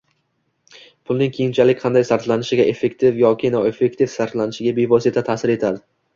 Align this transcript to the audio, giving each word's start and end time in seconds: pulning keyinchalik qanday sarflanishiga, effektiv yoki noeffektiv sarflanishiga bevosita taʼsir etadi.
pulning 1.09 1.33
keyinchalik 1.35 1.79
qanday 1.83 2.05
sarflanishiga, 2.09 2.65
effektiv 2.73 3.21
yoki 3.25 3.53
noeffektiv 3.59 4.13
sarflanishiga 4.17 4.77
bevosita 4.83 5.27
taʼsir 5.31 5.57
etadi. 5.61 5.85